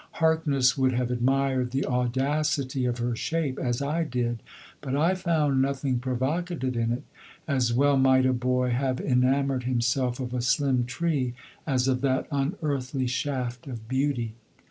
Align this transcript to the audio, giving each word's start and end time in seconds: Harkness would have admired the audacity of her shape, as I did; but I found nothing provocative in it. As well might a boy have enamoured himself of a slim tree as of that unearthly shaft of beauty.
Harkness 0.13 0.75
would 0.79 0.93
have 0.93 1.11
admired 1.11 1.69
the 1.69 1.85
audacity 1.85 2.85
of 2.85 2.97
her 2.97 3.15
shape, 3.15 3.59
as 3.59 3.83
I 3.83 4.03
did; 4.03 4.41
but 4.81 4.95
I 4.95 5.13
found 5.13 5.61
nothing 5.61 5.99
provocative 5.99 6.75
in 6.75 6.91
it. 6.91 7.03
As 7.47 7.71
well 7.71 7.97
might 7.97 8.25
a 8.25 8.33
boy 8.33 8.71
have 8.71 8.99
enamoured 8.99 9.65
himself 9.65 10.19
of 10.19 10.33
a 10.33 10.41
slim 10.41 10.85
tree 10.85 11.35
as 11.67 11.87
of 11.87 12.01
that 12.01 12.25
unearthly 12.31 13.05
shaft 13.05 13.67
of 13.67 13.87
beauty. 13.87 14.33